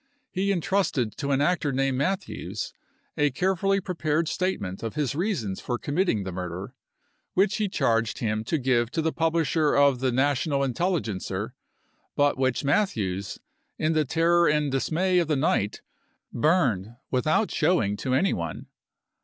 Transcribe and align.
He 0.31 0.51
intrusted 0.51 1.15
to 1.17 1.29
an 1.29 1.41
actor 1.41 1.71
named 1.71 1.95
Matthews 1.99 2.73
a 3.15 3.29
carefully 3.29 3.79
prepared 3.79 4.27
state 4.27 4.59
ment 4.59 4.81
of 4.81 4.95
his 4.95 5.13
reasons 5.13 5.61
for 5.61 5.77
committing 5.77 6.23
the 6.23 6.31
murder, 6.31 6.73
which 7.35 7.57
he 7.57 7.69
charged 7.69 8.17
him 8.17 8.43
to 8.45 8.57
give 8.57 8.89
to 8.93 9.03
the 9.03 9.13
publisher 9.13 9.75
of 9.75 9.99
the" 9.99 10.11
National 10.25 10.63
Intelligencer," 10.63 11.53
but 12.15 12.35
which 12.35 12.63
Matthews, 12.63 13.37
in 13.77 13.93
the 13.93 14.03
terror 14.03 14.47
and 14.47 14.71
dismay 14.71 15.19
of 15.19 15.27
the 15.27 15.35
night, 15.35 15.83
burned 16.33 16.95
with 17.11 17.25
j0iin 17.25 17.31
f. 17.33 17.41
out 17.41 17.51
showing 17.51 17.95
to 17.97 18.15
any 18.15 18.33
one. 18.33 18.65